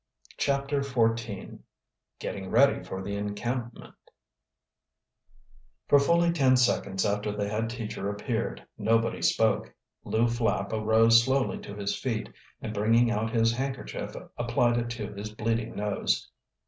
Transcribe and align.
CHAPTER 0.37 0.79
XIV 0.79 1.59
GETTING 2.17 2.49
READY 2.49 2.83
FOR 2.83 3.03
THE 3.03 3.15
ENCAMPMENT 3.15 3.93
For 5.87 5.99
fully 5.99 6.31
ten 6.31 6.57
seconds 6.57 7.05
after 7.05 7.31
the 7.31 7.47
head 7.47 7.69
teacher 7.69 8.09
appeared 8.09 8.65
nobody 8.79 9.21
spoke. 9.21 9.75
Lew 10.03 10.27
Flapp 10.27 10.73
arose 10.73 11.23
slowly 11.23 11.59
to 11.59 11.75
his 11.75 11.95
feet, 11.95 12.33
and 12.63 12.73
bringing 12.73 13.11
out 13.11 13.29
his 13.29 13.51
handkerchief 13.53 14.15
applied 14.39 14.77
it 14.79 14.89
to 14.89 15.13
his 15.13 15.29
bleeding 15.29 15.75
nose. 15.75 16.31